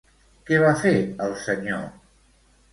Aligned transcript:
Què 0.47 0.61
va 0.63 0.71
fer 0.85 0.95
el 1.27 1.37
senyor? 1.45 1.87